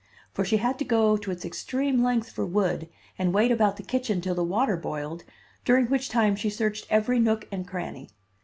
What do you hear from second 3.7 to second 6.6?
the kitchen till the water boiled, during which time she